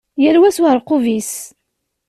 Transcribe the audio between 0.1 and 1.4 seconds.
Yal wa s uεerqub-is.